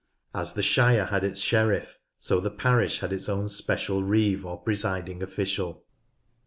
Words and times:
As 0.33 0.53
the 0.53 0.63
shire 0.63 1.05
had 1.05 1.23
its 1.23 1.39
sheriff, 1.39 1.99
so 2.17 2.39
the 2.39 2.49
parish 2.49 3.01
had 3.01 3.13
its 3.13 3.29
own 3.29 3.47
special 3.49 4.01
reeve, 4.01 4.43
or 4.47 4.57
presiding 4.59 5.21
official. 5.21 5.83